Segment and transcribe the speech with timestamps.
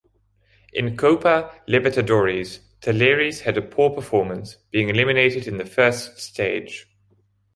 [0.73, 6.87] In Copa Libertadores, Talleres had a poor performance, being eliminated in the first stage.